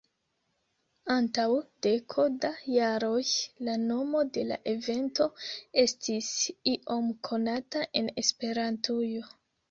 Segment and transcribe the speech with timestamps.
[1.15, 1.43] Antaŭ
[1.87, 3.27] deko da jaroj,
[3.67, 5.27] la nomo de la evento
[5.83, 6.31] estis
[6.73, 9.29] iom konata en Esperantujo.